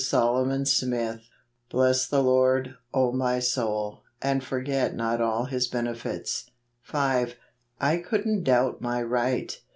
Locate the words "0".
2.95-3.11